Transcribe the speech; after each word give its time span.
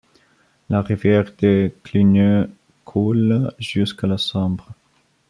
La 0.71 0.81
rivière 0.81 1.25
des 1.37 1.75
Cligneux 1.83 2.49
coule 2.85 3.53
jusqu'à 3.59 4.07
la 4.07 4.17
Sambre. 4.17 4.73